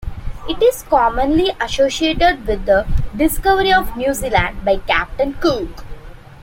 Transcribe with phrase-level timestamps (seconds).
[0.49, 5.85] It is commonly associated with the discovery of New Zealand by Captain Cook.